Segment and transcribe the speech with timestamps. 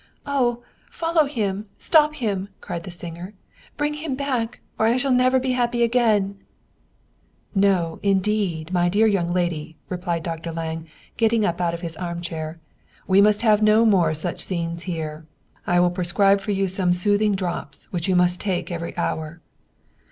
[0.39, 3.35] "Oh, follow him, stop him!" cried the singer."
[3.77, 6.39] Bring him back, or I shall never be happy again!""
[7.53, 10.51] No, indeed, my dear young lady," replied Dr.
[10.51, 10.87] Lange,
[11.17, 12.59] getting up out of his armchair."
[13.07, 15.27] We must have no more such scenes here.
[15.67, 19.39] I will prescribe for you some soothing drops, which you must take every hour."